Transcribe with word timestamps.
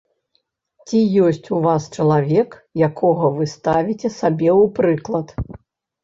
Ці 0.85 0.99
ёсць 1.25 1.47
у 1.57 1.59
вас 1.65 1.83
чалавек, 1.97 2.55
якога 2.89 3.25
вы 3.35 3.43
ставіце 3.51 4.11
сабе 4.15 4.49
ў 4.61 4.71
прыклад? 4.79 5.27